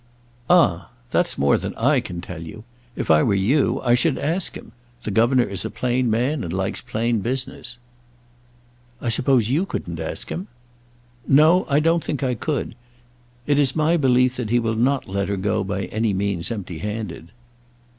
"Ah! 0.49 0.89
that's 1.11 1.37
more 1.37 1.59
than 1.59 1.75
I 1.75 1.99
can 1.99 2.21
tell 2.21 2.41
you. 2.41 2.63
If 2.95 3.11
I 3.11 3.21
were 3.21 3.35
you, 3.35 3.79
I 3.81 3.93
should 3.93 4.17
ask 4.17 4.55
him. 4.57 4.71
The 5.03 5.11
governor 5.11 5.43
is 5.43 5.63
a 5.63 5.69
plain 5.69 6.09
man, 6.09 6.43
and 6.43 6.51
likes 6.51 6.81
plain 6.81 7.19
business." 7.19 7.77
"I 8.99 9.09
suppose 9.09 9.51
you 9.51 9.63
couldn't 9.67 9.99
ask 9.99 10.29
him?" 10.31 10.47
"No; 11.27 11.67
I 11.69 11.79
don't 11.79 12.03
think 12.03 12.23
I 12.23 12.33
could. 12.33 12.73
It 13.45 13.59
is 13.59 13.75
my 13.75 13.95
belief 13.95 14.37
that 14.37 14.49
he 14.49 14.57
will 14.57 14.73
not 14.73 15.07
let 15.07 15.29
her 15.29 15.37
go 15.37 15.63
by 15.63 15.83
any 15.85 16.13
means 16.13 16.49
empty 16.49 16.79
handed." 16.79 17.29